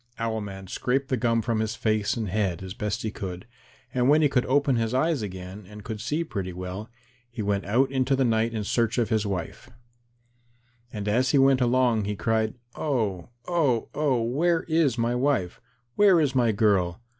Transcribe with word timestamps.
Owl 0.17 0.41
man 0.41 0.65
scraped 0.65 1.09
the 1.09 1.15
gum 1.15 1.43
from 1.43 1.59
his 1.59 1.75
face 1.75 2.17
and 2.17 2.27
head 2.27 2.63
as 2.63 2.73
best 2.73 3.03
he 3.03 3.11
could, 3.11 3.45
and 3.93 4.09
when 4.09 4.23
he 4.23 4.29
could 4.29 4.47
open 4.47 4.75
his 4.75 4.95
eyes 4.95 5.21
again 5.21 5.67
and 5.69 5.83
could 5.83 6.01
see 6.01 6.23
pretty 6.23 6.53
well, 6.53 6.89
he 7.29 7.43
went 7.43 7.65
out 7.65 7.91
into 7.91 8.15
the 8.15 8.25
night 8.25 8.51
in 8.51 8.63
search 8.63 8.97
of 8.97 9.09
his 9.09 9.27
wife. 9.27 9.69
And 10.91 11.07
as 11.07 11.29
he 11.29 11.37
went 11.37 11.61
along 11.61 12.05
he 12.05 12.15
cried, 12.15 12.55
"Oh, 12.73 13.29
oh, 13.47 13.89
oh, 13.93 14.23
where 14.23 14.63
is 14.63 14.97
my 14.97 15.13
wife? 15.13 15.61
Where 15.93 16.19
is 16.19 16.33
my 16.33 16.51
girl? 16.51 16.99